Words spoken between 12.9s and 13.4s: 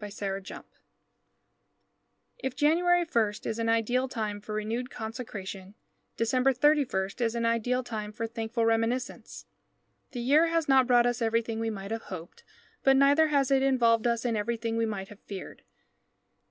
neither